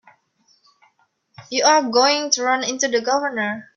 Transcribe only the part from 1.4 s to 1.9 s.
You're